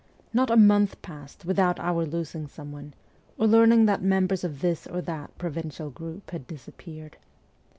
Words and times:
Not 0.33 0.49
a 0.49 0.57
month 0.57 0.99
passed 1.03 1.45
without 1.45 1.79
oar 1.79 2.07
losing 2.07 2.47
someone, 2.47 2.95
or 3.37 3.45
learning 3.45 3.85
that 3.85 4.01
members 4.01 4.43
of 4.43 4.61
this 4.61 4.87
or 4.87 4.99
that 5.03 5.37
pro 5.37 5.51
vincial 5.51 5.91
group 5.93 6.31
had 6.31 6.47
disappeared. 6.47 7.17